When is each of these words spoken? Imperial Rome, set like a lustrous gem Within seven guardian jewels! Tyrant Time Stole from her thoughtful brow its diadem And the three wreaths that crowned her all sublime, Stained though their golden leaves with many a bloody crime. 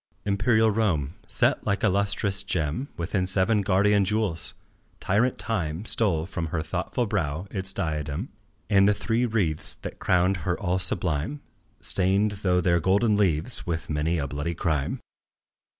Imperial 0.25 0.71
Rome, 0.71 1.13
set 1.27 1.63
like 1.67 1.83
a 1.83 1.87
lustrous 1.87 2.41
gem 2.41 2.87
Within 2.97 3.27
seven 3.27 3.61
guardian 3.61 4.03
jewels! 4.03 4.55
Tyrant 4.99 5.37
Time 5.37 5.85
Stole 5.85 6.25
from 6.25 6.47
her 6.47 6.63
thoughtful 6.63 7.05
brow 7.05 7.45
its 7.51 7.71
diadem 7.71 8.29
And 8.67 8.87
the 8.87 8.95
three 8.95 9.27
wreaths 9.27 9.75
that 9.83 9.99
crowned 9.99 10.37
her 10.37 10.59
all 10.59 10.79
sublime, 10.79 11.41
Stained 11.81 12.31
though 12.41 12.61
their 12.61 12.79
golden 12.79 13.15
leaves 13.15 13.67
with 13.67 13.91
many 13.91 14.17
a 14.17 14.25
bloody 14.27 14.55
crime. 14.55 15.01